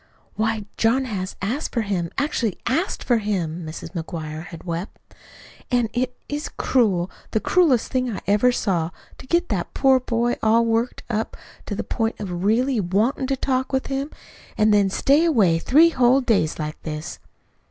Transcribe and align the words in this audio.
"Why, 0.33 0.65
John 0.77 1.05
has 1.05 1.35
asked 1.43 1.73
for 1.75 1.83
him, 1.83 2.09
actually 2.17 2.57
ASKED 2.65 3.03
for 3.03 3.19
him," 3.19 3.63
Mrs. 3.67 3.91
McGuire 3.91 4.45
had 4.45 4.63
wept. 4.63 4.97
"An' 5.69 5.89
it 5.93 6.17
is 6.27 6.49
cruel, 6.49 7.11
the 7.29 7.39
cruelest 7.39 7.91
thing 7.91 8.09
I 8.09 8.19
ever 8.25 8.51
saw, 8.51 8.89
to 9.19 9.27
get 9.27 9.49
that 9.49 9.75
poor 9.75 9.99
boy 9.99 10.37
all 10.41 10.65
worked 10.65 11.03
up 11.07 11.37
to 11.67 11.75
the 11.75 11.83
point 11.83 12.19
of 12.19 12.43
really 12.43 12.79
WANTIN' 12.79 13.27
to 13.27 13.37
talk 13.37 13.71
with 13.71 13.85
him, 13.93 14.09
an' 14.57 14.71
then 14.71 14.89
stay 14.89 15.23
away 15.23 15.59
three 15.59 15.89
whole 15.89 16.21
days 16.21 16.57
like 16.57 16.81
this!" 16.81 17.19